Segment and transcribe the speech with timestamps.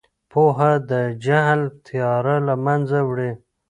[0.31, 0.93] پوهه د
[1.25, 3.31] جهل تیاره له منځه وړي.